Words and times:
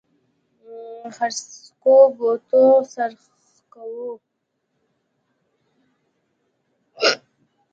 څرخکو 1.15 1.95
بوته 2.15 2.61
څرخکو. 2.93 3.85